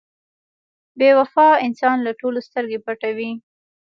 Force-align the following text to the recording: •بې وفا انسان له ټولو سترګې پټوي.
•بې 0.97 1.09
وفا 1.19 1.47
انسان 1.65 1.97
له 2.05 2.11
ټولو 2.19 2.39
سترګې 2.47 2.79
پټوي. 2.85 3.31